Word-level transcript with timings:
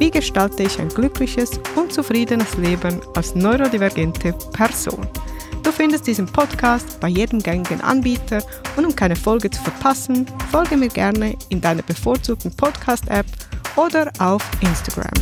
wie 0.00 0.10
gestalte 0.10 0.62
ich 0.62 0.80
ein 0.80 0.88
glückliches 0.88 1.60
und 1.76 1.92
zufriedenes 1.92 2.56
Leben 2.56 3.02
als 3.14 3.34
neurodivergente 3.34 4.32
Person? 4.52 5.06
Du 5.62 5.70
findest 5.70 6.06
diesen 6.06 6.24
Podcast 6.24 6.98
bei 7.00 7.08
jedem 7.08 7.38
gängigen 7.40 7.82
Anbieter 7.82 8.42
und 8.76 8.86
um 8.86 8.96
keine 8.96 9.14
Folge 9.14 9.50
zu 9.50 9.62
verpassen, 9.62 10.26
folge 10.50 10.78
mir 10.78 10.88
gerne 10.88 11.36
in 11.50 11.60
deiner 11.60 11.82
bevorzugten 11.82 12.50
Podcast-App 12.56 13.26
oder 13.76 14.10
auf 14.18 14.42
Instagram. 14.62 15.12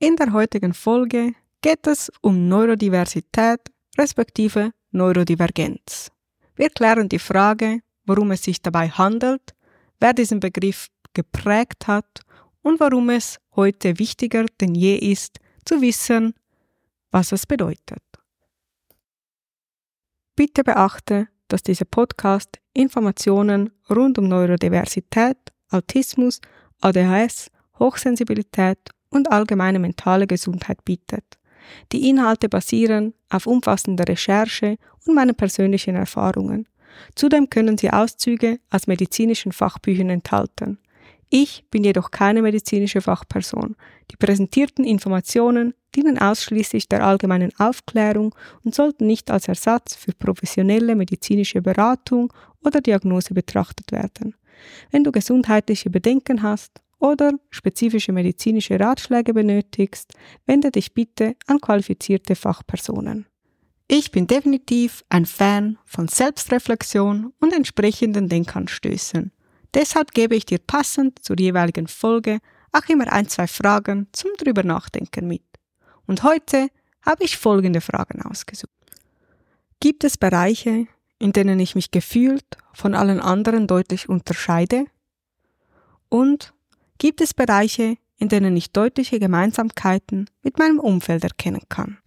In 0.00 0.16
der 0.16 0.32
heutigen 0.32 0.74
Folge 0.74 1.34
geht 1.62 1.86
es 1.86 2.10
um 2.20 2.48
Neurodiversität 2.48 3.60
respektive 3.96 4.72
Neurodivergenz. 4.90 6.10
Wir 6.56 6.70
klären 6.70 7.08
die 7.08 7.20
Frage, 7.20 7.78
worum 8.06 8.32
es 8.32 8.42
sich 8.42 8.60
dabei 8.60 8.88
handelt, 8.88 9.54
wer 10.00 10.12
diesen 10.14 10.40
Begriff 10.40 10.88
geprägt 11.14 11.86
hat 11.86 12.20
und 12.62 12.80
warum 12.80 13.10
es 13.10 13.38
heute 13.56 13.98
wichtiger 13.98 14.46
denn 14.60 14.74
je 14.74 14.96
ist, 14.96 15.38
zu 15.64 15.80
wissen, 15.80 16.34
was 17.10 17.32
es 17.32 17.46
bedeutet. 17.46 18.02
Bitte 20.36 20.64
beachte, 20.64 21.28
dass 21.48 21.62
dieser 21.62 21.84
Podcast 21.84 22.60
Informationen 22.72 23.70
rund 23.90 24.18
um 24.18 24.28
Neurodiversität, 24.28 25.36
Autismus, 25.70 26.40
ADHS, 26.80 27.50
Hochsensibilität 27.78 28.78
und 29.10 29.30
allgemeine 29.30 29.78
mentale 29.78 30.26
Gesundheit 30.26 30.84
bietet. 30.84 31.24
Die 31.92 32.08
Inhalte 32.08 32.48
basieren 32.48 33.14
auf 33.28 33.46
umfassender 33.46 34.06
Recherche 34.08 34.76
und 35.06 35.14
meinen 35.14 35.34
persönlichen 35.34 35.96
Erfahrungen. 35.96 36.68
Zudem 37.14 37.50
können 37.50 37.78
sie 37.78 37.90
Auszüge 37.90 38.60
aus 38.70 38.86
medizinischen 38.86 39.52
Fachbüchern 39.52 40.10
enthalten. 40.10 40.78
Ich 41.28 41.64
bin 41.70 41.84
jedoch 41.84 42.10
keine 42.10 42.42
medizinische 42.42 43.00
Fachperson. 43.00 43.76
Die 44.10 44.16
präsentierten 44.16 44.84
Informationen 44.84 45.74
dienen 45.94 46.18
ausschließlich 46.18 46.88
der 46.88 47.04
allgemeinen 47.04 47.52
Aufklärung 47.56 48.34
und 48.64 48.74
sollten 48.74 49.06
nicht 49.06 49.30
als 49.30 49.46
Ersatz 49.46 49.94
für 49.94 50.12
professionelle 50.12 50.96
medizinische 50.96 51.62
Beratung 51.62 52.32
oder 52.64 52.80
Diagnose 52.80 53.32
betrachtet 53.32 53.92
werden. 53.92 54.34
Wenn 54.90 55.04
du 55.04 55.12
gesundheitliche 55.12 55.88
Bedenken 55.88 56.42
hast 56.42 56.80
oder 56.98 57.32
spezifische 57.50 58.12
medizinische 58.12 58.78
Ratschläge 58.78 59.32
benötigst, 59.32 60.12
wende 60.46 60.70
dich 60.70 60.92
bitte 60.92 61.36
an 61.46 61.60
qualifizierte 61.60 62.34
Fachpersonen. 62.34 63.29
Ich 63.92 64.12
bin 64.12 64.28
definitiv 64.28 65.04
ein 65.08 65.26
Fan 65.26 65.76
von 65.84 66.06
Selbstreflexion 66.06 67.32
und 67.40 67.52
entsprechenden 67.52 68.28
Denkanstößen. 68.28 69.32
Deshalb 69.74 70.12
gebe 70.12 70.36
ich 70.36 70.46
dir 70.46 70.60
passend 70.60 71.18
zur 71.24 71.36
jeweiligen 71.40 71.88
Folge 71.88 72.38
auch 72.70 72.88
immer 72.88 73.12
ein, 73.12 73.28
zwei 73.28 73.48
Fragen 73.48 74.06
zum 74.12 74.30
drüber 74.38 74.62
nachdenken 74.62 75.26
mit. 75.26 75.42
Und 76.06 76.22
heute 76.22 76.68
habe 77.02 77.24
ich 77.24 77.36
folgende 77.36 77.80
Fragen 77.80 78.22
ausgesucht. 78.22 78.70
Gibt 79.80 80.04
es 80.04 80.16
Bereiche, 80.16 80.86
in 81.18 81.32
denen 81.32 81.58
ich 81.58 81.74
mich 81.74 81.90
gefühlt 81.90 82.46
von 82.72 82.94
allen 82.94 83.18
anderen 83.18 83.66
deutlich 83.66 84.08
unterscheide? 84.08 84.84
Und 86.08 86.54
gibt 86.98 87.20
es 87.20 87.34
Bereiche, 87.34 87.96
in 88.18 88.28
denen 88.28 88.56
ich 88.56 88.70
deutliche 88.70 89.18
Gemeinsamkeiten 89.18 90.30
mit 90.44 90.60
meinem 90.60 90.78
Umfeld 90.78 91.24
erkennen 91.24 91.62
kann. 91.68 91.98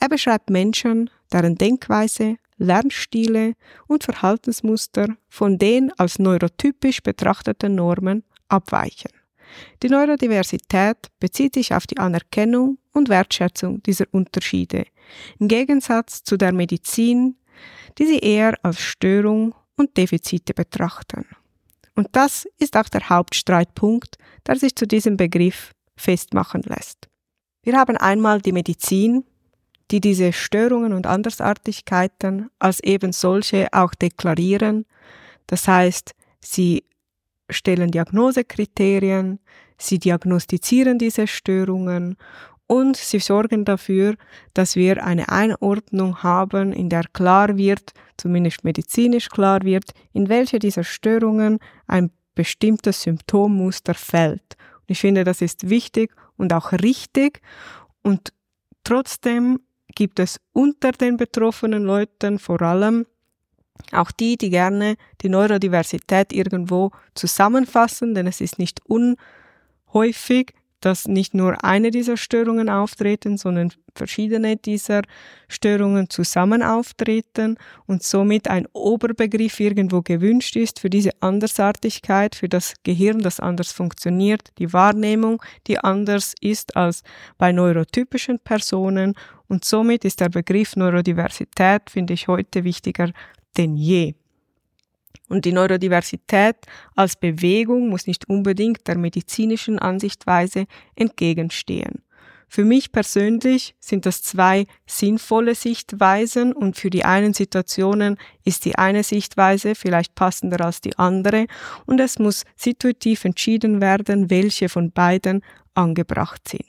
Er 0.00 0.08
beschreibt 0.08 0.50
Menschen, 0.50 1.10
deren 1.32 1.56
Denkweise, 1.56 2.36
Lernstile 2.58 3.54
und 3.86 4.04
Verhaltensmuster 4.04 5.16
von 5.28 5.56
den 5.56 5.92
als 5.98 6.18
neurotypisch 6.18 7.02
betrachteten 7.02 7.76
Normen 7.76 8.24
abweichen. 8.48 9.19
Die 9.82 9.88
Neurodiversität 9.88 10.96
bezieht 11.18 11.54
sich 11.54 11.74
auf 11.74 11.86
die 11.86 11.98
Anerkennung 11.98 12.78
und 12.92 13.08
Wertschätzung 13.08 13.82
dieser 13.82 14.06
Unterschiede, 14.10 14.86
im 15.38 15.48
Gegensatz 15.48 16.22
zu 16.22 16.36
der 16.36 16.52
Medizin, 16.52 17.36
die 17.98 18.06
sie 18.06 18.18
eher 18.18 18.54
als 18.62 18.80
Störung 18.80 19.54
und 19.76 19.96
Defizite 19.96 20.54
betrachten. 20.54 21.26
Und 21.94 22.08
das 22.12 22.46
ist 22.58 22.76
auch 22.76 22.88
der 22.88 23.08
Hauptstreitpunkt, 23.08 24.16
der 24.46 24.56
sich 24.56 24.74
zu 24.74 24.86
diesem 24.86 25.16
Begriff 25.16 25.72
festmachen 25.96 26.62
lässt. 26.62 27.08
Wir 27.62 27.76
haben 27.76 27.96
einmal 27.96 28.40
die 28.40 28.52
Medizin, 28.52 29.24
die 29.90 30.00
diese 30.00 30.32
Störungen 30.32 30.92
und 30.92 31.06
Andersartigkeiten 31.06 32.48
als 32.58 32.80
eben 32.80 33.12
solche 33.12 33.68
auch 33.72 33.94
deklarieren. 33.94 34.86
Das 35.46 35.66
heißt, 35.66 36.12
sie 36.40 36.84
stellen 37.50 37.90
Diagnosekriterien, 37.90 39.38
sie 39.78 39.98
diagnostizieren 39.98 40.98
diese 40.98 41.26
Störungen 41.26 42.16
und 42.66 42.96
sie 42.96 43.18
sorgen 43.18 43.64
dafür, 43.64 44.14
dass 44.54 44.76
wir 44.76 45.04
eine 45.04 45.28
Einordnung 45.28 46.22
haben, 46.22 46.72
in 46.72 46.88
der 46.88 47.04
klar 47.12 47.56
wird, 47.56 47.92
zumindest 48.16 48.62
medizinisch 48.62 49.28
klar 49.28 49.62
wird, 49.62 49.90
in 50.12 50.28
welche 50.28 50.58
dieser 50.58 50.84
Störungen 50.84 51.58
ein 51.86 52.10
bestimmtes 52.34 53.02
Symptommuster 53.02 53.94
fällt. 53.94 54.56
Und 54.82 54.90
ich 54.90 55.00
finde, 55.00 55.24
das 55.24 55.40
ist 55.40 55.68
wichtig 55.68 56.14
und 56.36 56.52
auch 56.52 56.72
richtig 56.72 57.40
und 58.02 58.32
trotzdem 58.84 59.60
gibt 59.94 60.20
es 60.20 60.40
unter 60.52 60.92
den 60.92 61.16
betroffenen 61.16 61.84
Leuten 61.84 62.38
vor 62.38 62.62
allem 62.62 63.06
auch 63.92 64.10
die, 64.10 64.36
die 64.36 64.50
gerne 64.50 64.96
die 65.20 65.28
Neurodiversität 65.28 66.32
irgendwo 66.32 66.90
zusammenfassen, 67.14 68.14
denn 68.14 68.26
es 68.26 68.40
ist 68.40 68.58
nicht 68.58 68.80
unhäufig, 68.86 70.54
dass 70.80 71.06
nicht 71.06 71.34
nur 71.34 71.62
eine 71.62 71.90
dieser 71.90 72.16
Störungen 72.16 72.70
auftreten, 72.70 73.36
sondern 73.36 73.72
verschiedene 73.94 74.56
dieser 74.56 75.02
Störungen 75.48 76.08
zusammen 76.08 76.62
auftreten 76.62 77.56
und 77.86 78.02
somit 78.02 78.48
ein 78.48 78.66
Oberbegriff 78.72 79.60
irgendwo 79.60 80.00
gewünscht 80.00 80.56
ist 80.56 80.80
für 80.80 80.88
diese 80.88 81.10
Andersartigkeit, 81.20 82.34
für 82.34 82.48
das 82.48 82.74
Gehirn, 82.82 83.18
das 83.20 83.40
anders 83.40 83.72
funktioniert, 83.72 84.52
die 84.58 84.72
Wahrnehmung, 84.72 85.42
die 85.66 85.78
anders 85.78 86.34
ist 86.40 86.76
als 86.76 87.02
bei 87.36 87.52
neurotypischen 87.52 88.38
Personen. 88.38 89.14
Und 89.48 89.64
somit 89.64 90.04
ist 90.04 90.20
der 90.20 90.28
Begriff 90.28 90.76
Neurodiversität, 90.76 91.90
finde 91.90 92.14
ich, 92.14 92.28
heute 92.28 92.64
wichtiger 92.64 93.10
denn 93.56 93.76
je. 93.76 94.14
Und 95.28 95.44
die 95.44 95.52
Neurodiversität 95.52 96.56
als 96.96 97.16
Bewegung 97.16 97.88
muss 97.88 98.06
nicht 98.06 98.28
unbedingt 98.28 98.86
der 98.88 98.98
medizinischen 98.98 99.78
Ansichtweise 99.78 100.66
entgegenstehen. 100.96 102.02
Für 102.52 102.64
mich 102.64 102.90
persönlich 102.90 103.76
sind 103.78 104.06
das 104.06 104.22
zwei 104.22 104.66
sinnvolle 104.84 105.54
Sichtweisen 105.54 106.52
und 106.52 106.76
für 106.76 106.90
die 106.90 107.04
einen 107.04 107.32
Situationen 107.32 108.16
ist 108.44 108.64
die 108.64 108.74
eine 108.74 109.04
Sichtweise 109.04 109.76
vielleicht 109.76 110.16
passender 110.16 110.64
als 110.64 110.80
die 110.80 110.98
andere 110.98 111.46
und 111.86 112.00
es 112.00 112.18
muss 112.18 112.44
situativ 112.56 113.24
entschieden 113.24 113.80
werden, 113.80 114.30
welche 114.30 114.68
von 114.68 114.90
beiden 114.90 115.44
angebracht 115.74 116.48
sind. 116.48 116.64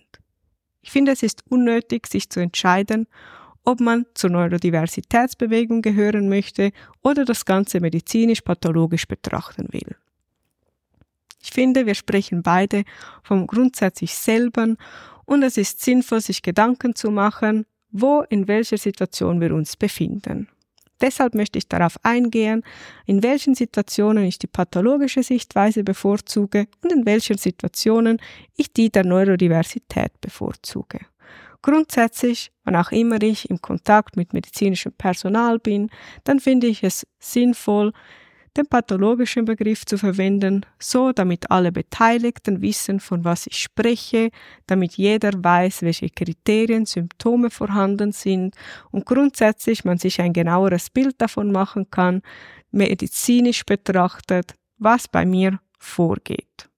Ich 0.83 0.91
finde, 0.91 1.13
es 1.13 1.23
ist 1.23 1.41
unnötig, 1.49 2.05
sich 2.05 2.29
zu 2.29 2.39
entscheiden, 2.39 3.07
ob 3.63 3.79
man 3.79 4.05
zur 4.13 4.31
Neurodiversitätsbewegung 4.31 5.81
gehören 5.81 6.29
möchte 6.29 6.71
oder 7.01 7.25
das 7.25 7.45
Ganze 7.45 7.79
medizinisch-pathologisch 7.79 9.07
betrachten 9.07 9.67
will. 9.71 9.95
Ich 11.43 11.51
finde, 11.51 11.85
wir 11.85 11.95
sprechen 11.95 12.43
beide 12.43 12.83
vom 13.23 13.47
grundsätzlich 13.47 14.13
selben 14.13 14.77
und 15.25 15.43
es 15.43 15.57
ist 15.57 15.81
sinnvoll, 15.81 16.21
sich 16.21 16.41
Gedanken 16.41 16.95
zu 16.95 17.11
machen, 17.11 17.65
wo 17.91 18.21
in 18.29 18.47
welcher 18.47 18.77
Situation 18.77 19.41
wir 19.41 19.53
uns 19.53 19.75
befinden. 19.75 20.47
Deshalb 21.01 21.33
möchte 21.33 21.57
ich 21.57 21.67
darauf 21.67 21.97
eingehen, 22.03 22.63
in 23.07 23.23
welchen 23.23 23.55
Situationen 23.55 24.23
ich 24.23 24.37
die 24.37 24.47
pathologische 24.47 25.23
Sichtweise 25.23 25.83
bevorzuge 25.83 26.67
und 26.83 26.91
in 26.91 27.05
welchen 27.07 27.37
Situationen 27.37 28.19
ich 28.55 28.71
die 28.71 28.91
der 28.91 29.03
Neurodiversität 29.03 30.21
bevorzuge. 30.21 30.99
Grundsätzlich, 31.61 32.51
wann 32.63 32.75
auch 32.75 32.91
immer 32.91 33.21
ich 33.21 33.49
im 33.49 33.61
Kontakt 33.61 34.17
mit 34.17 34.33
medizinischem 34.33 34.93
Personal 34.93 35.59
bin, 35.59 35.89
dann 36.23 36.39
finde 36.39 36.67
ich 36.67 36.83
es 36.83 37.05
sinnvoll, 37.19 37.93
den 38.57 38.65
pathologischen 38.67 39.45
Begriff 39.45 39.85
zu 39.85 39.97
verwenden, 39.97 40.65
so 40.77 41.11
damit 41.13 41.49
alle 41.51 41.71
Beteiligten 41.71 42.61
wissen, 42.61 42.99
von 42.99 43.23
was 43.23 43.47
ich 43.47 43.57
spreche, 43.57 44.29
damit 44.67 44.93
jeder 44.93 45.31
weiß, 45.33 45.83
welche 45.83 46.09
Kriterien, 46.09 46.85
Symptome 46.85 47.49
vorhanden 47.49 48.11
sind 48.11 48.55
und 48.91 49.05
grundsätzlich 49.05 49.85
man 49.85 49.97
sich 49.97 50.19
ein 50.19 50.33
genaueres 50.33 50.89
Bild 50.89 51.15
davon 51.21 51.51
machen 51.51 51.89
kann, 51.91 52.21
medizinisch 52.71 53.65
betrachtet, 53.65 54.55
was 54.77 55.07
bei 55.07 55.25
mir 55.25 55.59
vorgeht. 55.79 56.70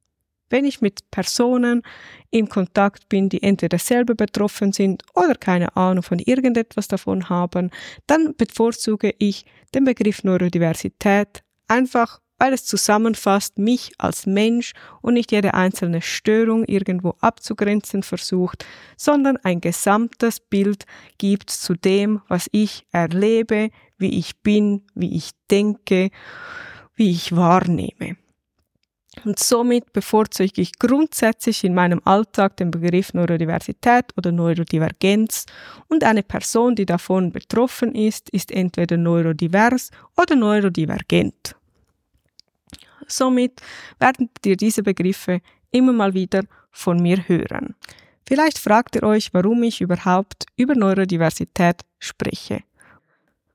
Wenn 0.50 0.66
ich 0.66 0.82
mit 0.82 1.10
Personen 1.12 1.84
in 2.30 2.50
Kontakt 2.50 3.10
bin, 3.10 3.30
die 3.30 3.42
entweder 3.44 3.78
selber 3.78 4.16
betroffen 4.16 4.72
sind 4.72 5.04
oder 5.14 5.36
keine 5.36 5.76
Ahnung 5.76 6.04
von 6.04 6.20
irgendetwas 6.20 6.88
davon 6.88 7.30
haben, 7.30 7.72
dann 8.08 8.36
bevorzuge 8.36 9.14
ich 9.18 9.46
den 9.74 9.86
Begriff 9.86 10.24
Neurodiversität 10.24 11.44
einfach, 11.68 12.20
weil 12.40 12.54
es 12.54 12.66
zusammenfasst 12.66 13.58
mich 13.58 13.94
als 13.98 14.26
Mensch 14.26 14.74
und 15.02 15.14
nicht 15.14 15.32
jede 15.32 15.54
einzelne 15.54 16.02
Störung 16.02 16.66
irgendwo 16.66 17.16
abzugrenzen 17.22 18.04
versucht, 18.04 18.66
sondern 18.98 19.38
ein 19.38 19.62
gesamtes 19.62 20.40
Bild 20.40 20.86
gibt 21.18 21.50
zu 21.50 21.74
dem, 21.74 22.22
was 22.28 22.50
ich 22.52 22.86
erlebe, 22.92 23.70
wie 23.98 24.20
ich 24.20 24.42
bin, 24.42 24.82
wie 24.94 25.16
ich 25.16 25.32
denke, 25.50 26.10
wie 26.96 27.12
ich 27.12 27.36
wahrnehme. 27.36 28.18
Und 29.26 29.40
somit 29.40 29.94
bevorzuge 29.94 30.62
ich 30.62 30.80
grundsätzlich 30.80 31.64
in 31.64 31.74
meinem 31.74 32.02
Alltag 32.04 32.58
den 32.58 32.72
Begriff 32.72 33.14
Neurodiversität 33.14 34.06
oder 34.18 34.32
Neurodivergenz 34.32 35.46
und 35.88 36.04
eine 36.04 36.24
Person, 36.24 36.76
die 36.76 36.86
davon 36.86 37.32
betroffen 37.32 37.94
ist, 37.94 38.30
ist 38.32 38.52
entweder 38.52 38.98
neurodivers 38.98 39.92
oder 40.18 40.36
neurodivergent. 40.36 41.56
Somit 43.08 43.62
werden 44.00 44.30
dir 44.44 44.58
diese 44.58 44.82
Begriffe 44.82 45.42
immer 45.72 45.94
mal 45.94 46.14
wieder 46.14 46.44
von 46.72 47.02
mir 47.02 47.28
hören. 47.28 47.76
Vielleicht 48.28 48.58
fragt 48.58 48.96
ihr 48.96 49.04
euch, 49.04 49.34
warum 49.34 49.62
ich 49.64 49.82
überhaupt 49.82 50.46
über 50.56 50.76
Neurodiversität 50.76 51.82
spreche. 52.00 52.64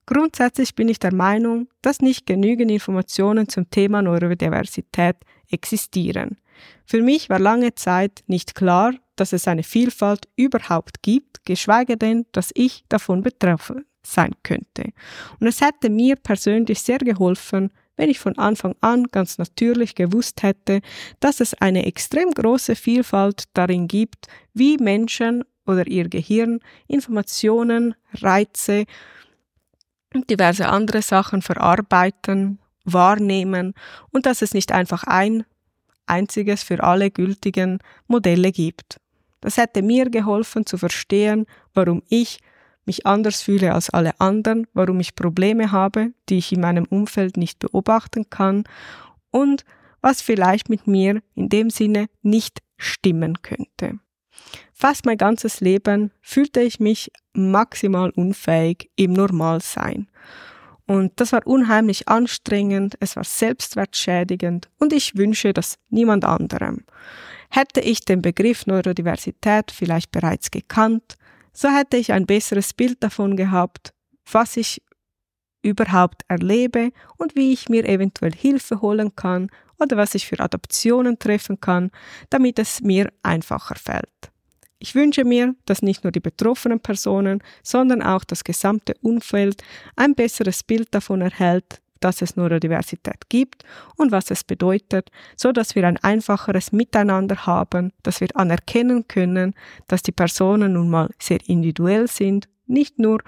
Grundsätzlich 0.09 0.75
bin 0.75 0.89
ich 0.89 0.99
der 0.99 1.13
Meinung, 1.13 1.69
dass 1.83 2.01
nicht 2.01 2.25
genügend 2.25 2.71
Informationen 2.71 3.47
zum 3.47 3.69
Thema 3.69 4.00
Neurodiversität 4.00 5.17
existieren. 5.50 6.38
Für 6.87 7.03
mich 7.03 7.29
war 7.29 7.38
lange 7.38 7.75
Zeit 7.75 8.25
nicht 8.27 8.55
klar, 8.55 8.95
dass 9.17 9.35
es 9.35 9.47
eine 9.47 9.62
Vielfalt 9.62 10.27
überhaupt 10.35 11.03
gibt, 11.03 11.45
geschweige 11.45 11.99
denn, 11.99 12.25
dass 12.33 12.53
ich 12.55 12.87
davon 12.88 13.23
betroffen 13.23 13.85
sein 14.03 14.33
könnte. 14.43 14.93
Und 15.41 15.47
es 15.47 15.61
hätte 15.61 15.91
mir 15.91 16.17
persönlich 16.17 16.81
sehr 16.81 17.00
geholfen, 17.00 17.71
wenn 17.99 18.09
ich 18.09 18.19
von 18.19 18.38
Anfang 18.38 18.77
an 18.81 19.09
ganz 19.12 19.37
natürlich 19.37 19.95
gewusst 19.95 20.43
hätte, 20.43 20.81
dass 21.21 21.41
es 21.41 21.53
eine 21.53 21.85
extrem 21.85 22.31
große 22.31 22.77
Vielfalt 22.77 23.45
darin 23.53 23.88
gibt, 23.88 24.27
wie 24.55 24.79
Menschen 24.79 25.45
oder 25.67 25.87
ihr 25.87 26.09
Gehirn 26.09 26.61
Informationen, 26.87 27.95
Reize 28.15 28.87
diverse 30.31 30.69
andere 30.69 31.03
Sachen 31.03 31.43
verarbeiten 31.43 32.59
wahrnehmen 32.85 33.75
und 34.11 34.27
dass 34.27 34.43
es 34.43 34.55
nicht 34.55 34.73
einfach 34.73 35.05
ein 35.05 35.45
einziges 36.07 36.62
für 36.62 36.83
alle 36.83 37.11
gültigen 37.11 37.79
Modelle 38.07 38.53
gibt. 38.53 38.99
Das 39.41 39.57
hätte 39.57 39.83
mir 39.83 40.11
geholfen 40.11 40.67
zu 40.67 40.79
verstehen, 40.79 41.47
warum 41.75 42.03
ich 42.09 42.41
mich 42.87 43.07
anders 43.07 43.43
fühle 43.43 43.75
als 43.75 43.91
alle 43.91 44.19
anderen, 44.19 44.67
warum 44.73 44.99
ich 45.00 45.15
Probleme 45.15 45.71
habe, 45.71 46.12
die 46.29 46.38
ich 46.38 46.53
in 46.53 46.61
meinem 46.61 46.87
Umfeld 46.87 47.37
nicht 47.37 47.59
beobachten 47.59 48.31
kann 48.31 48.65
und 49.31 49.65
was 50.00 50.23
vielleicht 50.23 50.71
mit 50.71 50.87
mir 50.87 51.21
in 51.35 51.49
dem 51.50 51.71
Sinne 51.71 52.07
nicht 52.23 52.62
stimmen 52.79 53.43
könnte. 53.43 53.99
Fast 54.80 55.06
mein 55.06 55.18
ganzes 55.18 55.61
Leben 55.61 56.12
fühlte 56.23 56.61
ich 56.61 56.78
mich 56.78 57.11
maximal 57.32 58.11
unfähig 58.11 58.88
im 58.94 59.12
Normalsein. 59.12 60.08
Und 60.87 61.12
das 61.16 61.32
war 61.32 61.44
unheimlich 61.49 62.06
anstrengend, 62.06 62.94
es 63.00 63.16
war 63.16 63.25
selbstwertschädigend 63.25 64.68
und 64.78 64.92
ich 64.92 65.16
wünsche 65.16 65.52
das 65.52 65.78
niemand 65.90 66.25
anderem. 66.25 66.85
Hätte 67.50 67.80
ich 67.80 68.04
den 68.04 68.23
Begriff 68.23 68.66
Neurodiversität 68.66 69.73
vielleicht 69.73 70.12
bereits 70.12 70.52
gekannt, 70.52 71.16
so 71.52 71.68
hätte 71.68 71.97
ich 71.97 72.12
ein 72.12 72.26
besseres 72.26 72.73
Bild 72.73 73.02
davon 73.02 73.37
gehabt, 73.37 73.92
was 74.30 74.56
ich 74.56 74.80
überhaupt 75.61 76.23
erlebe 76.28 76.92
und 77.16 77.35
wie 77.35 77.52
ich 77.52 77.68
mir 77.68 77.85
eventuell 77.85 78.32
Hilfe 78.32 78.80
holen 78.80 79.16
kann 79.16 79.50
oder 79.80 79.97
was 79.97 80.14
ich 80.14 80.28
für 80.28 80.38
Adoptionen 80.38 81.18
treffen 81.18 81.61
kann, 81.61 81.90
damit 82.30 82.61
es 82.61 82.80
mir 82.80 83.12
einfacher 83.25 83.75
fällt. 83.75 84.30
Ich 84.80 84.94
wünsche 84.94 85.25
mir, 85.25 85.56
dass 85.66 85.82
nicht 85.82 86.04
nur 86.04 86.12
die 86.12 86.20
betroffenen 86.20 86.78
Personen, 86.78 87.42
sondern 87.62 88.00
auch 88.00 88.25
das 88.25 88.44
gesamte 88.44 88.94
Umfeld 89.02 89.62
ein 89.97 90.14
besseres 90.14 90.62
Bild 90.62 90.94
davon 90.94 91.20
erhält, 91.20 91.80
dass 92.00 92.23
es 92.23 92.37
Neurodiversität 92.37 93.28
gibt 93.28 93.64
und 93.97 94.12
was 94.12 94.30
es 94.30 94.44
bedeutet, 94.44 95.11
so 95.37 95.50
dass 95.50 95.75
wir 95.75 95.85
ein 95.85 95.97
einfacheres 95.99 96.70
Miteinander 96.70 97.47
haben, 97.47 97.92
dass 98.04 98.20
wir 98.20 98.28
anerkennen 98.35 99.08
können, 99.08 99.54
dass 99.88 100.02
die 100.02 100.12
Personen 100.12 100.75
nun 100.75 100.90
mal 100.90 101.11
sehr 101.18 101.40
individuell 101.47 102.06
sind, 102.06 102.49
nicht 102.66 103.00
nur, 103.00 103.20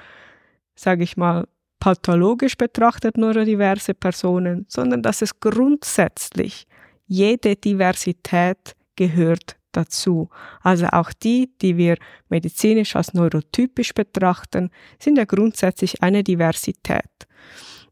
sage 0.76 1.02
ich 1.02 1.16
mal, 1.16 1.49
pathologisch 1.80 2.57
betrachtet 2.57 3.16
neurodiverse 3.16 3.95
Personen, 3.95 4.66
sondern 4.69 5.02
dass 5.02 5.23
es 5.23 5.40
grundsätzlich 5.40 6.69
jede 7.07 7.57
Diversität 7.57 8.76
gehört 8.95 9.57
dazu. 9.73 10.29
Also 10.62 10.87
auch 10.87 11.12
die, 11.12 11.50
die 11.61 11.77
wir 11.77 11.97
medizinisch 12.29 12.97
als 12.97 13.15
neurotypisch 13.15 13.95
betrachten, 13.95 14.71
sind 14.99 15.19
ja 15.19 15.25
grundsätzlich 15.25 16.03
eine 16.03 16.25
Diversität. 16.25 17.11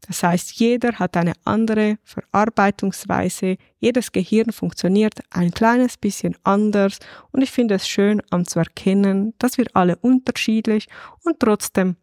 Das 0.07 0.23
heißt, 0.23 0.53
jeder 0.53 0.93
hat 0.93 1.17
eine 1.17 1.33
andere 1.43 1.97
Verarbeitungsweise, 2.03 3.57
jedes 3.77 4.11
Gehirn 4.11 4.51
funktioniert 4.51 5.19
ein 5.29 5.51
kleines 5.51 5.97
bisschen 5.97 6.35
anders 6.43 6.99
und 7.31 7.41
ich 7.41 7.51
finde 7.51 7.75
es 7.75 7.87
schön 7.87 8.21
anzuerkennen, 8.31 9.33
dass 9.37 9.57
wir 9.57 9.67
alle 9.73 9.97
unterschiedlich 9.97 10.87
und 11.23 11.39
trotzdem 11.39 11.95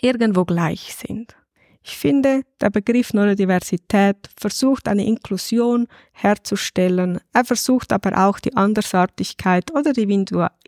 irgendwo 0.00 0.44
gleich 0.44 0.94
sind. 0.94 1.36
Ich 1.82 1.96
finde, 1.96 2.42
der 2.60 2.68
Begriff 2.68 3.14
Neurodiversität 3.14 4.16
versucht 4.38 4.86
eine 4.86 5.06
Inklusion 5.06 5.86
herzustellen, 6.12 7.20
er 7.32 7.44
versucht 7.44 7.92
aber 7.92 8.26
auch 8.26 8.38
die 8.38 8.54
Andersartigkeit 8.54 9.70
oder 9.74 9.94
die 9.94 10.02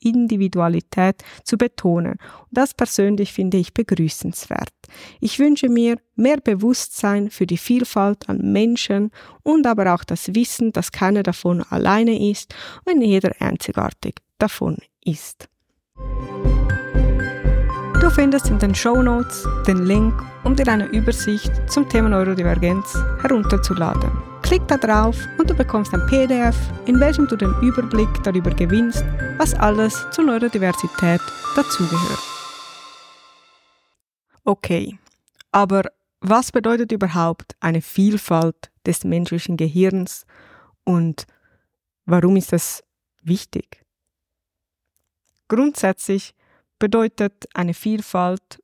Individualität 0.01 1.23
zu 1.45 1.59
betonen. 1.59 2.13
Und 2.13 2.49
das 2.51 2.73
persönlich 2.73 3.33
finde 3.33 3.59
ich 3.59 3.75
begrüßenswert. 3.75 4.73
Ich 5.21 5.39
wünsche 5.39 5.69
mir 5.69 5.99
mehr 6.17 6.39
Bewusstsein 6.39 7.31
für 7.31 7.47
die 7.47 7.59
Vielfalt 7.59 8.29
an 8.31 8.53
Menschen 8.53 9.11
und 9.43 9.67
aber 9.67 9.95
auch 9.95 10.05
das 10.05 10.35
Wissen, 10.35 10.73
dass 10.73 10.93
keiner 10.93 11.23
davon 11.23 11.63
alleine 11.63 12.31
ist 12.31 12.55
und 12.87 13.03
jeder 13.03 13.33
einzigartig 13.39 14.15
davon 14.39 14.79
ist. 15.05 15.49
Du 18.03 18.11
findest 18.11 18.49
in 18.49 18.59
den 18.59 18.75
Show 18.75 19.01
Notes 19.01 19.47
den 19.65 19.87
Link, 19.87 20.13
um 20.43 20.57
dir 20.57 20.67
eine 20.67 20.87
Übersicht 20.87 21.53
zum 21.71 21.89
Thema 21.89 22.09
Neurodivergenz 22.09 22.95
herunterzuladen. 23.21 24.11
Klick 24.43 24.67
da 24.67 24.77
drauf 24.77 25.17
und 25.39 25.49
du 25.49 25.55
bekommst 25.55 25.95
ein 25.95 26.05
PDF, 26.09 26.57
in 26.87 26.99
welchem 26.99 27.29
du 27.29 27.37
den 27.37 27.55
Überblick 27.63 28.09
darüber 28.25 28.51
gewinnst, 28.51 29.05
was 29.39 29.55
alles 29.55 30.05
zur 30.11 30.25
Neurodiversität 30.25 31.21
dazugehört. 31.55 32.19
Okay, 34.45 34.99
aber 35.53 35.85
was 36.21 36.51
bedeutet 36.51 36.91
überhaupt 36.91 37.55
eine 37.61 37.83
Vielfalt 37.83 38.73
des 38.85 39.05
menschlichen 39.05 39.57
Gehirns 39.57 40.27
und 40.83 41.25
warum 42.05 42.35
ist 42.35 42.53
das 42.53 42.83
wichtig? 43.23 43.85
Grundsätzlich 45.47 46.35
bedeutet 46.83 47.47
eine 47.55 47.75
Vielfalt, 47.75 48.59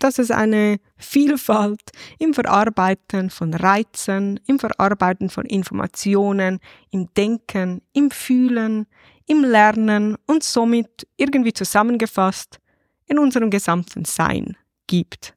dass 0.00 0.18
es 0.18 0.30
eine 0.30 0.76
Vielfalt 0.98 1.80
im 2.18 2.34
Verarbeiten 2.34 3.30
von 3.30 3.54
Reizen, 3.54 4.38
im 4.46 4.58
Verarbeiten 4.58 5.30
von 5.30 5.46
Informationen, 5.46 6.60
im 6.90 7.08
Denken, 7.14 7.80
im 7.94 8.10
Fühlen, 8.10 8.86
im 9.24 9.44
Lernen 9.44 10.16
und 10.26 10.44
somit 10.44 11.08
irgendwie 11.16 11.54
zusammengefasst 11.54 12.58
in 13.06 13.18
unserem 13.18 13.48
gesamten 13.48 14.04
Sein 14.04 14.58
gibt. 14.86 15.34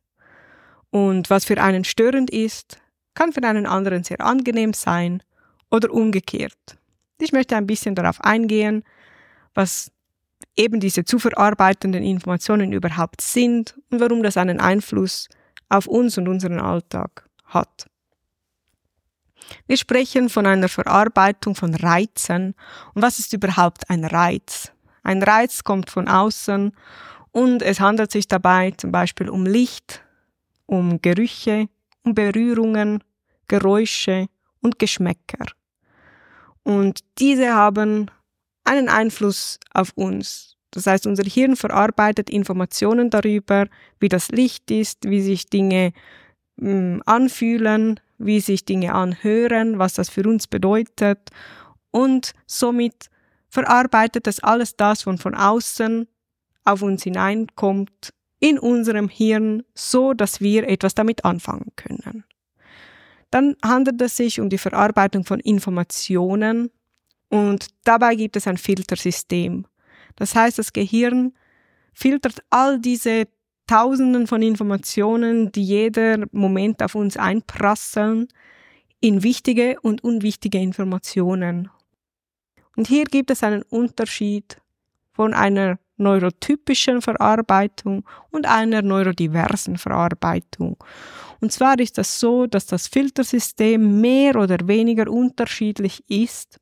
Und 0.89 1.29
was 1.29 1.45
für 1.45 1.62
einen 1.62 1.86
störend 1.86 2.29
ist, 2.29 2.77
kann 3.13 3.31
für 3.31 3.43
einen 3.43 3.65
anderen 3.65 4.03
sehr 4.03 4.19
angenehm 4.19 4.74
sein 4.74 5.24
oder 5.71 5.93
umgekehrt. 5.93 6.77
Ich 7.21 7.31
möchte 7.31 7.55
ein 7.55 7.67
bisschen 7.67 7.95
darauf 7.95 8.19
eingehen, 8.19 8.83
was 9.53 9.93
eben 10.59 10.79
diese 10.81 11.05
zu 11.05 11.19
verarbeitenden 11.19 12.03
Informationen 12.03 12.73
überhaupt 12.73 13.21
sind 13.21 13.75
und 13.89 14.01
warum 14.01 14.21
das 14.21 14.35
einen 14.35 14.59
Einfluss 14.59 15.29
auf 15.69 15.87
uns 15.87 16.17
und 16.17 16.27
unseren 16.27 16.59
Alltag 16.59 17.27
hat. 17.45 17.87
Wir 19.67 19.77
sprechen 19.77 20.29
von 20.29 20.45
einer 20.45 20.67
Verarbeitung 20.67 21.55
von 21.55 21.73
Reizen. 21.73 22.53
Und 22.93 23.01
was 23.01 23.19
ist 23.19 23.33
überhaupt 23.33 23.89
ein 23.89 24.03
Reiz? 24.03 24.71
Ein 25.01 25.23
Reiz 25.23 25.63
kommt 25.63 25.89
von 25.89 26.07
außen 26.07 26.71
und 27.31 27.61
es 27.61 27.79
handelt 27.79 28.11
sich 28.11 28.27
dabei 28.27 28.71
zum 28.71 28.91
Beispiel 28.91 29.29
um 29.29 29.45
Licht, 29.45 30.03
um 30.65 31.01
Gerüche, 31.01 31.69
um 32.03 32.13
Berührungen, 32.13 33.03
Geräusche 33.47 34.27
und 34.61 34.77
Geschmäcker. 34.77 35.45
Und 36.63 36.99
diese 37.17 37.55
haben 37.55 38.11
einen 38.69 38.89
Einfluss 38.89 39.59
auf 39.73 39.91
uns. 39.95 40.55
Das 40.71 40.85
heißt, 40.85 41.07
unser 41.07 41.23
Hirn 41.23 41.55
verarbeitet 41.55 42.29
Informationen 42.29 43.09
darüber, 43.09 43.67
wie 43.99 44.09
das 44.09 44.29
Licht 44.29 44.69
ist, 44.69 45.09
wie 45.09 45.21
sich 45.21 45.47
Dinge 45.47 45.93
mh, 46.57 46.69
hm, 46.69 47.03
anfühlen, 47.05 47.99
wie 48.19 48.39
sich 48.39 48.65
Dinge 48.65 48.93
anhören, 48.93 49.79
was 49.79 49.93
das 49.93 50.09
für 50.09 50.27
uns 50.27 50.47
bedeutet. 50.47 51.29
Und 51.91 52.33
somit 52.45 53.09
verarbeitet 53.49 54.27
es 54.27 54.43
alles 54.43 54.75
das, 54.75 55.07
was 55.07 55.21
von 55.21 55.33
außen 55.33 56.07
auf 56.65 56.81
uns 56.83 57.03
hineinkommt, 57.03 58.13
in 58.39 58.59
unserem 58.59 59.09
Hirn, 59.09 59.63
so 59.73 60.13
dass 60.13 60.39
wir 60.39 60.67
etwas 60.67 60.93
damit 60.93 61.25
anfangen 61.25 61.71
können. 61.75 62.23
Dann 63.31 63.55
handelt 63.63 64.01
es 64.01 64.17
sich 64.17 64.39
um 64.39 64.49
die 64.49 64.57
Verarbeitung 64.57 65.25
von 65.25 65.39
Informationen 65.39 66.71
und 67.29 67.67
dabei 67.83 68.15
gibt 68.15 68.36
es 68.36 68.48
ein 68.48 68.57
Filtersystem. 68.57 69.65
Das 70.15 70.36
heißt, 70.36 70.57
das 70.57 70.74
Gehirn 70.74 71.33
filtert 71.93 72.43
all 72.50 72.79
diese 72.79 73.27
Tausenden 73.67 74.25
von 74.25 74.41
Informationen, 74.41 75.51
die 75.51 75.63
jeder 75.63 76.25
Moment 76.31 76.81
auf 76.81 76.95
uns 76.95 77.17
einprasseln, 77.17 78.27
in 79.00 79.24
wichtige 79.24 79.79
und 79.81 80.03
unwichtige 80.03 80.57
Informationen. 80.57 81.69
Und 82.75 82.88
hier 82.88 83.05
gibt 83.05 83.29
es 83.29 83.43
einen 83.43 83.62
Unterschied 83.62 84.59
von 85.13 85.33
einer 85.33 85.77
neurotypischen 85.98 87.01
Verarbeitung 87.01 88.05
und 88.31 88.48
einer 88.48 88.81
neurodiversen 88.81 89.77
Verarbeitung. 89.77 90.77
Und 91.39 91.51
zwar 91.51 91.77
ist 91.79 91.98
das 91.98 92.19
so, 92.19 92.48
dass 92.48 92.65
das 92.65 92.88
Filtersystem 92.88 94.01
mehr 94.01 94.36
oder 94.36 94.57
weniger 94.67 95.09
unterschiedlich 95.09 96.03
ist 96.09 96.59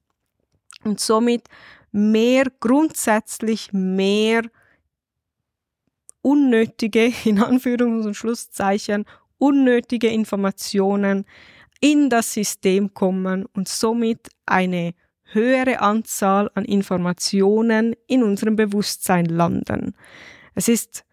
und 0.84 1.00
somit 1.00 1.44
mehr 1.92 2.46
grundsätzlich 2.60 3.74
mehr 3.74 4.44
unnötige, 6.22 7.06
in 7.26 7.40
Anführungs- 7.40 8.06
und 8.06 8.16
Schlusszeichen, 8.16 9.06
unnötige 9.38 10.08
Informationen 10.08 11.26
in 11.80 12.10
das 12.10 12.34
System 12.34 12.94
kommen 12.94 13.46
und 13.54 13.68
somit 13.68 14.30
eine 14.46 14.94
höhere 15.32 15.80
Anzahl 15.82 16.50
an 16.56 16.66
Informationen 16.66 17.96
in 18.08 18.24
unserem 18.24 18.56
Bewusstsein 18.56 19.26
landen. 19.26 19.94
Es 20.56 20.68
ist 20.68 21.04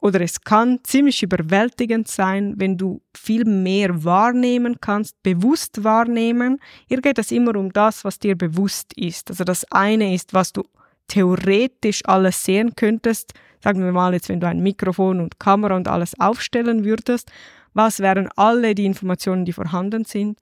oder 0.00 0.20
es 0.20 0.40
kann 0.40 0.78
ziemlich 0.84 1.22
überwältigend 1.22 2.08
sein, 2.08 2.54
wenn 2.56 2.76
du 2.76 3.02
viel 3.16 3.44
mehr 3.44 4.04
wahrnehmen 4.04 4.80
kannst, 4.80 5.20
bewusst 5.22 5.82
wahrnehmen. 5.82 6.60
Hier 6.86 7.00
geht 7.00 7.18
es 7.18 7.32
immer 7.32 7.56
um 7.56 7.72
das, 7.72 8.04
was 8.04 8.18
dir 8.18 8.36
bewusst 8.36 8.92
ist. 8.96 9.30
Also 9.30 9.44
das 9.44 9.64
eine 9.72 10.14
ist, 10.14 10.34
was 10.34 10.52
du 10.52 10.62
theoretisch 11.08 12.02
alles 12.04 12.44
sehen 12.44 12.76
könntest. 12.76 13.32
Sagen 13.62 13.82
wir 13.82 13.92
mal 13.92 14.12
jetzt, 14.12 14.28
wenn 14.28 14.40
du 14.40 14.46
ein 14.46 14.62
Mikrofon 14.62 15.20
und 15.20 15.40
Kamera 15.40 15.74
und 15.74 15.88
alles 15.88 16.18
aufstellen 16.20 16.84
würdest, 16.84 17.32
was 17.74 17.98
wären 18.00 18.28
alle 18.36 18.74
die 18.74 18.86
Informationen, 18.86 19.44
die 19.44 19.52
vorhanden 19.52 20.04
sind? 20.04 20.38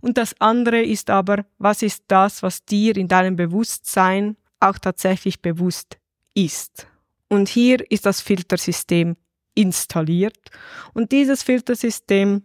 Und 0.00 0.18
das 0.18 0.38
andere 0.40 0.82
ist 0.82 1.10
aber, 1.10 1.44
was 1.58 1.82
ist 1.82 2.04
das, 2.08 2.42
was 2.42 2.64
dir 2.64 2.96
in 2.96 3.08
deinem 3.08 3.36
Bewusstsein 3.36 4.36
auch 4.60 4.78
tatsächlich 4.78 5.40
bewusst 5.40 5.98
ist? 6.34 6.86
Und 7.34 7.48
hier 7.48 7.90
ist 7.90 8.06
das 8.06 8.20
Filtersystem 8.20 9.16
installiert. 9.54 10.38
Und 10.92 11.10
dieses 11.10 11.42
Filtersystem 11.42 12.42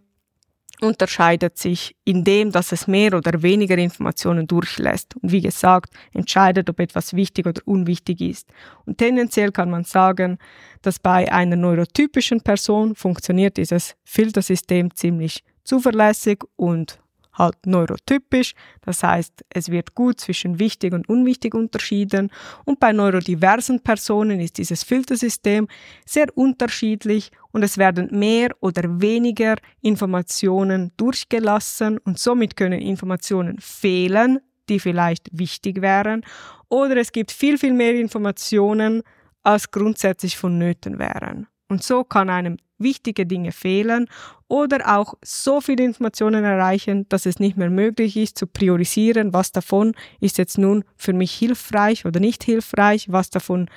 unterscheidet 0.82 1.58
sich 1.58 1.96
in 2.06 2.24
dem, 2.24 2.52
dass 2.52 2.72
es 2.72 2.88
mehr 2.88 3.14
oder 3.14 3.44
weniger 3.44 3.78
Informationen 3.78 4.48
durchlässt 4.48 5.16
und 5.18 5.32
wie 5.32 5.42
gesagt 5.42 5.94
entscheidet, 6.14 6.70
ob 6.70 6.80
etwas 6.80 7.14
wichtig 7.14 7.46
oder 7.46 7.62
unwichtig 7.66 8.22
ist. 8.22 8.50
Und 8.86 8.98
tendenziell 8.98 9.52
kann 9.52 9.70
man 9.70 9.84
sagen, 9.84 10.40
dass 10.82 10.98
bei 10.98 11.32
einer 11.32 11.56
neurotypischen 11.58 12.42
Person 12.42 12.96
funktioniert 12.96 13.58
dieses 13.58 13.96
Filtersystem 14.06 14.96
ziemlich 14.96 15.44
zuverlässig 15.66 16.40
und 16.56 17.00
halt 17.40 17.66
neurotypisch, 17.66 18.54
das 18.82 19.02
heißt, 19.02 19.46
es 19.50 19.72
wird 19.72 19.96
gut 19.96 20.20
zwischen 20.20 20.60
wichtig 20.60 20.94
und 20.94 21.10
unwichtig 21.10 21.56
unterschieden. 21.56 22.30
Und 22.66 22.80
bei 22.80 22.92
neurodiversen 22.92 23.80
Personen 23.82 24.40
ist 24.40 24.58
dieses 24.58 24.84
Filtersystem 24.84 25.68
sehr 26.06 26.28
unterschiedlich 26.36 27.32
und 27.52 27.64
es 27.64 27.78
werden 27.78 28.10
mehr 28.12 28.50
oder 28.60 29.02
weniger 29.02 29.56
Informationen 29.82 30.92
durchgelassen 30.98 31.98
und 32.00 32.20
somit 32.20 32.56
können 32.56 32.82
Informationen 32.82 33.58
fehlen, 33.60 34.40
die 34.68 34.80
vielleicht 34.80 35.30
wichtig 35.32 35.82
wären. 35.82 36.24
Oder 36.68 36.98
es 36.98 37.12
gibt 37.12 37.32
viel, 37.32 37.58
viel 37.58 37.74
mehr 37.74 37.96
Informationen, 37.96 39.02
als 39.42 39.72
grundsätzlich 39.72 40.38
vonnöten 40.38 41.00
wären. 41.00 41.48
Und 41.70 41.84
so 41.84 42.04
kann 42.04 42.30
einem 42.30 42.58
wichtige 42.80 43.26
Dinge 43.26 43.52
fehlen 43.52 44.08
oder 44.48 44.98
auch 44.98 45.14
so 45.24 45.62
viele 45.62 45.84
Informationen 45.84 46.44
erreichen, 46.44 47.08
dass 47.10 47.26
es 47.26 47.40
nicht 47.40 47.58
mehr 47.58 47.70
möglich 47.70 48.18
ist 48.18 48.38
zu 48.38 48.48
priorisieren, 48.48 49.34
was 49.34 49.52
davon 49.52 49.94
ist 50.20 50.38
jetzt 50.40 50.58
nun 50.58 50.84
für 50.98 51.14
mich 51.14 51.32
hilfreich 51.32 52.06
oder 52.06 52.20
nicht 52.20 52.44
hilfreich, 52.44 53.12
was 53.12 53.30
davon 53.30 53.70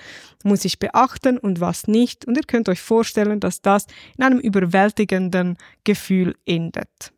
muss 0.43 0.65
ich 0.65 0.79
beachten 0.79 1.37
und 1.37 1.61
was 1.61 1.87
nicht. 1.87 2.25
Und 2.25 2.37
ihr 2.37 2.45
könnt 2.45 2.69
euch 2.69 2.81
vorstellen, 2.81 3.41
dass 3.41 3.61
das 3.61 3.87
in 4.17 4.25
einem 4.25 4.39
überwältigenden 4.39 5.59
Gefühl 5.85 6.35
endet. 6.47 7.13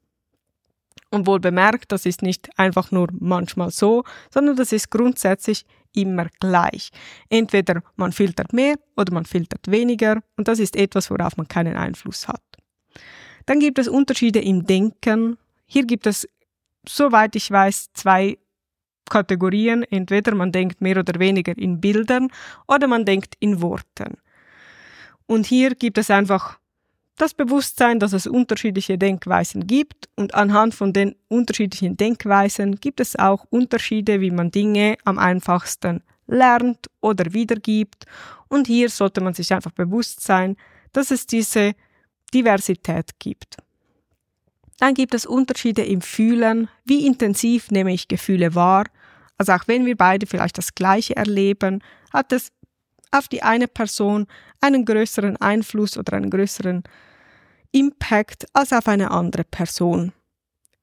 Und 1.14 1.28
wohl 1.28 1.38
bemerkt, 1.38 1.92
das 1.92 2.06
ist 2.06 2.22
nicht 2.22 2.50
einfach 2.58 2.90
nur 2.90 3.06
manchmal 3.20 3.70
so, 3.70 4.02
sondern 4.30 4.56
das 4.56 4.72
ist 4.72 4.90
grundsätzlich 4.90 5.64
immer 5.92 6.26
gleich. 6.40 6.90
Entweder 7.28 7.84
man 7.94 8.10
filtert 8.10 8.52
mehr 8.52 8.74
oder 8.96 9.14
man 9.14 9.24
filtert 9.24 9.70
weniger 9.70 10.24
und 10.36 10.48
das 10.48 10.58
ist 10.58 10.74
etwas, 10.74 11.12
worauf 11.12 11.36
man 11.36 11.46
keinen 11.46 11.76
Einfluss 11.76 12.26
hat. 12.26 12.42
Dann 13.46 13.60
gibt 13.60 13.78
es 13.78 13.86
Unterschiede 13.86 14.40
im 14.40 14.66
Denken. 14.66 15.38
Hier 15.66 15.86
gibt 15.86 16.08
es, 16.08 16.28
soweit 16.84 17.36
ich 17.36 17.48
weiß, 17.48 17.90
zwei 17.94 18.36
Kategorien. 19.08 19.84
Entweder 19.84 20.34
man 20.34 20.50
denkt 20.50 20.80
mehr 20.80 20.96
oder 20.96 21.20
weniger 21.20 21.56
in 21.56 21.80
Bildern 21.80 22.26
oder 22.66 22.88
man 22.88 23.04
denkt 23.04 23.36
in 23.38 23.62
Worten. 23.62 24.18
Und 25.26 25.46
hier 25.46 25.76
gibt 25.76 25.96
es 25.96 26.10
einfach 26.10 26.58
das 27.16 27.34
Bewusstsein, 27.34 28.00
dass 28.00 28.12
es 28.12 28.26
unterschiedliche 28.26 28.98
Denkweisen 28.98 29.66
gibt 29.66 30.08
und 30.16 30.34
anhand 30.34 30.74
von 30.74 30.92
den 30.92 31.14
unterschiedlichen 31.28 31.96
Denkweisen 31.96 32.76
gibt 32.76 33.00
es 33.00 33.16
auch 33.16 33.46
Unterschiede, 33.50 34.20
wie 34.20 34.30
man 34.30 34.50
Dinge 34.50 34.96
am 35.04 35.18
einfachsten 35.18 36.02
lernt 36.26 36.90
oder 37.00 37.32
wiedergibt. 37.32 38.06
Und 38.48 38.66
hier 38.66 38.88
sollte 38.88 39.20
man 39.20 39.34
sich 39.34 39.52
einfach 39.52 39.70
bewusst 39.72 40.22
sein, 40.22 40.56
dass 40.92 41.10
es 41.10 41.26
diese 41.26 41.74
Diversität 42.32 43.10
gibt. 43.18 43.56
Dann 44.80 44.94
gibt 44.94 45.14
es 45.14 45.24
Unterschiede 45.24 45.84
im 45.84 46.00
Fühlen. 46.00 46.68
Wie 46.84 47.06
intensiv 47.06 47.70
nehme 47.70 47.92
ich 47.92 48.08
Gefühle 48.08 48.54
wahr? 48.54 48.86
Also 49.38 49.52
auch 49.52 49.66
wenn 49.66 49.86
wir 49.86 49.96
beide 49.96 50.26
vielleicht 50.26 50.58
das 50.58 50.74
Gleiche 50.74 51.16
erleben, 51.16 51.82
hat 52.12 52.32
es 52.32 52.50
auf 53.14 53.28
die 53.28 53.42
eine 53.42 53.68
Person 53.68 54.26
einen 54.60 54.84
größeren 54.84 55.36
Einfluss 55.38 55.96
oder 55.96 56.14
einen 56.14 56.30
größeren 56.30 56.82
Impact 57.72 58.46
als 58.52 58.72
auf 58.72 58.88
eine 58.88 59.10
andere 59.10 59.44
Person. 59.44 60.12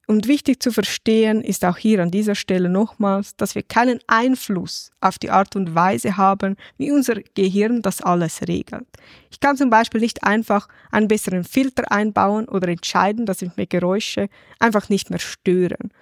Und 0.07 0.27
wichtig 0.27 0.61
zu 0.61 0.71
verstehen 0.71 1.41
ist 1.41 1.63
auch 1.63 1.77
hier 1.77 2.01
an 2.01 2.11
dieser 2.11 2.35
Stelle 2.35 2.67
nochmals, 2.67 3.35
dass 3.37 3.55
wir 3.55 3.63
keinen 3.63 3.99
Einfluss 4.07 4.91
auf 4.99 5.17
die 5.17 5.29
Art 5.29 5.55
und 5.55 5.73
Weise 5.73 6.17
haben, 6.17 6.57
wie 6.77 6.91
unser 6.91 7.15
Gehirn 7.33 7.81
das 7.81 8.01
alles 8.01 8.41
regelt. 8.41 8.87
Ich 9.29 9.39
kann 9.39 9.55
zum 9.55 9.69
Beispiel 9.69 10.01
nicht 10.01 10.23
einfach 10.25 10.67
einen 10.91 11.07
besseren 11.07 11.45
Filter 11.45 11.89
einbauen 11.91 12.49
oder 12.49 12.67
entscheiden, 12.67 13.25
dass 13.25 13.41
mich 13.41 13.69
Geräusche 13.69 14.27
einfach 14.59 14.89
nicht 14.89 15.11
mehr 15.11 15.19
stören. 15.19 15.93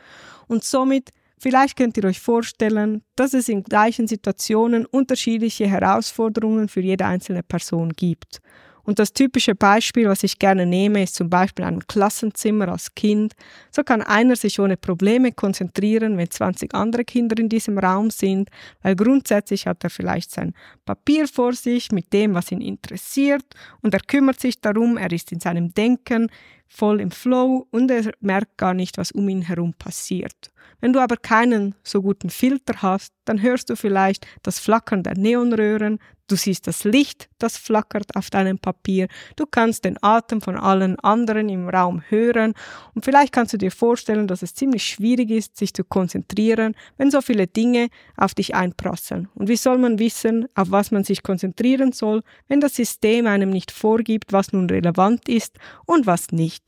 Und 0.48 0.64
somit 0.64 1.10
Vielleicht 1.40 1.78
könnt 1.78 1.96
ihr 1.96 2.04
euch 2.04 2.20
vorstellen, 2.20 3.02
dass 3.16 3.34
es 3.34 3.48
in 3.48 3.64
gleichen 3.64 4.08
Situationen 4.08 4.86
unterschiedliche 4.86 5.68
Herausforderungen 5.68 6.68
für 6.68 6.82
jede 6.82 7.06
einzelne 7.06 7.44
Person 7.44 7.94
gibt. 7.94 8.42
Und 8.84 8.98
das 8.98 9.14
typische 9.14 9.54
Beispiel, 9.54 10.08
was 10.08 10.24
ich 10.24 10.40
gerne 10.40 10.66
nehme, 10.66 11.04
ist 11.04 11.14
zum 11.14 11.30
Beispiel 11.30 11.64
ein 11.64 11.86
Klassenzimmer 11.86 12.70
als 12.70 12.96
Kind. 12.96 13.34
So 13.72 13.84
kann 13.84 14.02
einer 14.02 14.36
sich 14.36 14.60
ohne 14.60 14.78
Probleme 14.78 15.32
konzentrieren, 15.32 16.18
wenn 16.18 16.32
20 16.32 16.74
andere 16.74 17.06
Kinder 17.06 17.38
in 17.38 17.50
diesem 17.50 17.78
Raum 17.78 18.10
sind, 18.10 18.50
weil 18.82 18.96
grundsätzlich 18.96 19.68
hat 19.68 19.84
er 19.84 19.92
vielleicht 19.92 20.32
sein 20.32 20.54
Papier 20.86 21.28
vor 21.28 21.54
sich 21.54 21.92
mit 21.92 22.12
dem, 22.14 22.34
was 22.34 22.52
ihn 22.52 22.62
interessiert 22.62 23.46
und 23.82 23.94
er 23.94 24.02
kümmert 24.02 24.40
sich 24.40 24.60
darum, 24.60 24.98
er 24.98 25.12
ist 25.12 25.32
in 25.32 25.40
seinem 25.40 25.72
Denken 25.72 26.32
voll 26.70 27.02
im 27.02 27.12
Flow 27.12 27.68
und 27.72 27.92
er 27.92 28.12
merkt 28.22 28.58
gar 28.58 28.74
nicht, 28.74 28.98
was 28.98 29.12
um 29.12 29.28
ihn 29.28 29.42
herum 29.42 29.74
passiert. 29.74 30.52
Wenn 30.80 30.94
du 30.94 31.00
aber 31.00 31.18
keinen 31.18 31.76
so 31.84 32.02
guten 32.02 32.30
Filter 32.30 32.82
hast, 32.82 33.14
dann 33.26 33.42
hörst 33.42 33.70
du 33.70 33.76
vielleicht 33.76 34.26
das 34.44 34.60
Flackern 34.60 35.04
der 35.04 35.18
Neonröhren, 35.18 36.00
du 36.28 36.36
siehst 36.36 36.68
das 36.68 36.84
Licht, 36.84 37.30
das 37.40 37.58
flackert 37.58 38.16
auf 38.16 38.30
deinem 38.30 38.60
Papier, 38.60 39.08
du 39.36 39.46
kannst 39.46 39.84
den 39.84 39.98
Atem 40.02 40.42
von 40.42 40.56
allen 40.56 41.00
anderen 41.00 41.50
im 41.50 41.68
Raum 41.68 42.04
hören 42.08 42.54
und 42.94 43.04
vielleicht 43.04 43.34
kannst 43.34 43.54
du 43.54 43.58
dir 43.58 43.72
vorstellen, 43.72 44.28
dass 44.28 44.42
es 44.42 44.54
ziemlich 44.54 44.84
schwierig 44.84 45.32
ist, 45.32 45.58
sich 45.58 45.74
zu 45.74 45.84
konzentrieren, 45.84 46.76
wenn 46.98 47.12
so 47.12 47.22
viele 47.22 47.48
Dinge 47.48 47.90
auf 48.16 48.34
dich 48.34 48.56
einprasseln. 48.56 49.28
Und 49.36 49.50
wie 49.50 49.58
soll 49.58 49.78
man 49.78 50.00
wissen, 50.00 50.48
auf 50.56 50.72
was 50.72 50.92
man 50.92 51.04
sich 51.04 51.24
konzentrieren 51.24 51.92
soll, 51.92 52.22
wenn 52.48 52.62
das 52.62 52.76
System 52.76 53.26
einem 53.26 53.50
nicht 53.50 53.72
vorgibt, 53.72 54.32
was 54.32 54.54
nun 54.54 54.70
relevant 54.70 55.28
ist 55.28 55.58
und 55.86 56.06
was 56.06 56.32
nicht? 56.32 56.59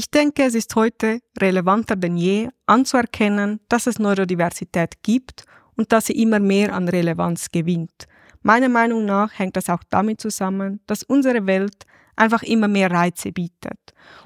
Ich 0.00 0.10
denke, 0.10 0.44
es 0.44 0.54
ist 0.54 0.74
heute 0.76 1.20
relevanter 1.38 1.94
denn 1.94 2.16
je 2.16 2.48
anzuerkennen, 2.64 3.60
dass 3.68 3.86
es 3.86 3.98
Neurodiversität 3.98 5.02
gibt 5.02 5.44
und 5.76 5.92
dass 5.92 6.06
sie 6.06 6.22
immer 6.22 6.40
mehr 6.40 6.72
an 6.72 6.88
Relevanz 6.88 7.50
gewinnt. 7.50 8.08
Meiner 8.40 8.70
Meinung 8.70 9.04
nach 9.04 9.38
hängt 9.38 9.58
das 9.58 9.68
auch 9.68 9.82
damit 9.90 10.22
zusammen, 10.22 10.80
dass 10.86 11.02
unsere 11.02 11.46
Welt 11.46 11.84
einfach 12.16 12.42
immer 12.42 12.66
mehr 12.66 12.90
Reize 12.90 13.30
bietet 13.30 13.78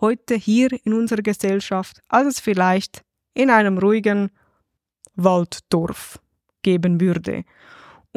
heute 0.00 0.36
hier 0.36 0.68
in 0.84 0.94
unserer 0.94 1.22
Gesellschaft, 1.22 2.00
als 2.06 2.28
es 2.28 2.38
vielleicht 2.38 3.02
in 3.34 3.50
einem 3.50 3.78
ruhigen 3.78 4.30
Walddorf 5.16 6.20
geben 6.62 7.00
würde. 7.00 7.42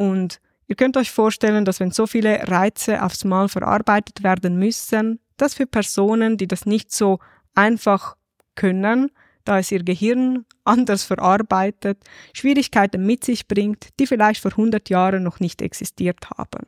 Und 0.00 0.40
ihr 0.66 0.76
könnt 0.76 0.96
euch 0.96 1.10
vorstellen, 1.10 1.66
dass 1.66 1.78
wenn 1.78 1.90
so 1.90 2.06
viele 2.06 2.48
Reize 2.48 3.02
aufs 3.02 3.22
Mal 3.24 3.50
verarbeitet 3.50 4.22
werden 4.22 4.58
müssen, 4.58 5.20
dass 5.36 5.52
für 5.52 5.66
Personen, 5.66 6.38
die 6.38 6.48
das 6.48 6.64
nicht 6.64 6.90
so 6.90 7.18
einfach 7.54 8.16
können, 8.54 9.10
da 9.44 9.58
es 9.58 9.70
ihr 9.70 9.82
Gehirn 9.82 10.46
anders 10.64 11.04
verarbeitet, 11.04 12.02
Schwierigkeiten 12.32 13.04
mit 13.04 13.24
sich 13.24 13.46
bringt, 13.46 13.88
die 14.00 14.06
vielleicht 14.06 14.40
vor 14.40 14.52
100 14.52 14.88
Jahren 14.88 15.22
noch 15.22 15.38
nicht 15.38 15.60
existiert 15.60 16.30
haben. 16.30 16.66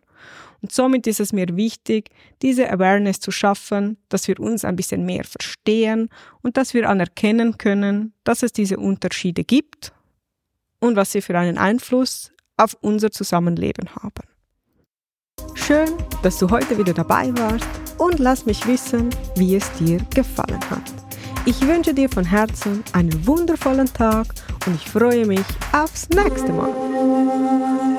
Und 0.60 0.70
somit 0.70 1.06
ist 1.06 1.20
es 1.20 1.32
mir 1.32 1.56
wichtig, 1.56 2.10
diese 2.42 2.70
Awareness 2.70 3.18
zu 3.18 3.30
schaffen, 3.30 3.96
dass 4.10 4.28
wir 4.28 4.38
uns 4.40 4.62
ein 4.66 4.76
bisschen 4.76 5.06
mehr 5.06 5.24
verstehen 5.24 6.10
und 6.42 6.58
dass 6.58 6.74
wir 6.74 6.86
anerkennen 6.86 7.56
können, 7.56 8.12
dass 8.24 8.42
es 8.42 8.52
diese 8.52 8.76
Unterschiede 8.76 9.42
gibt 9.42 9.94
und 10.80 10.96
was 10.96 11.12
sie 11.12 11.22
für 11.22 11.38
einen 11.38 11.56
Einfluss 11.56 12.32
auf 12.56 12.76
unser 12.80 13.10
Zusammenleben 13.10 13.88
haben. 13.94 14.22
Schön, 15.54 15.88
dass 16.22 16.38
du 16.38 16.50
heute 16.50 16.76
wieder 16.78 16.92
dabei 16.92 17.32
warst 17.36 17.66
und 17.98 18.18
lass 18.18 18.46
mich 18.46 18.66
wissen, 18.66 19.10
wie 19.36 19.56
es 19.56 19.70
dir 19.72 19.98
gefallen 20.14 20.60
hat. 20.70 20.82
Ich 21.44 21.60
wünsche 21.66 21.92
dir 21.92 22.08
von 22.08 22.24
Herzen 22.24 22.84
einen 22.92 23.26
wundervollen 23.26 23.92
Tag 23.92 24.28
und 24.66 24.76
ich 24.76 24.88
freue 24.88 25.26
mich 25.26 25.44
aufs 25.72 26.08
nächste 26.08 26.52
Mal. 26.52 27.91